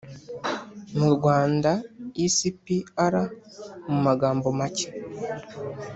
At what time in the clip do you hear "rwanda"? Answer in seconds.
1.15-1.71